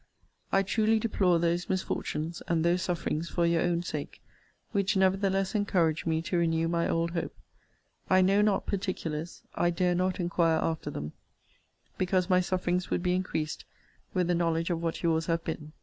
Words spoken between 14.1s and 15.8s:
with the knowledge of what your's have been.